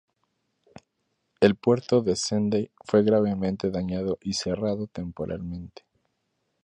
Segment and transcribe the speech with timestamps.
[1.41, 5.83] El puerto de Sendai fue gravemente dañado y cerrado temporalmente.